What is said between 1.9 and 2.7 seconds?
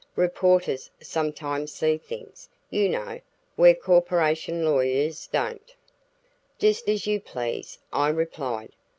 things,